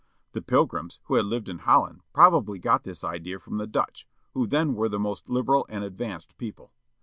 The 0.31 0.41
Pilgrims, 0.41 0.97
who 1.03 1.13
had 1.13 1.27
lived 1.27 1.47
in 1.47 1.59
Holland, 1.59 2.01
probably 2.11 2.57
got 2.57 2.85
this 2.85 3.03
idea 3.03 3.37
from 3.39 3.59
the 3.59 3.67
Dutch, 3.67 4.07
who 4.33 4.47
then 4.47 4.73
were 4.73 4.89
the 4.89 4.97
most 4.97 5.29
liberal 5.29 5.67
and 5.69 5.83
advanced 5.83 6.35
people. 6.39 6.71